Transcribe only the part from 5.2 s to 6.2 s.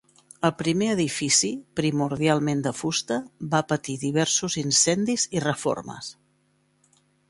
i reformes.